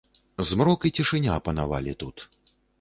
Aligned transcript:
Змрок 0.51 0.87
і 0.89 0.93
цішыня 0.97 1.37
панавалі 1.51 1.97
тут. 2.03 2.29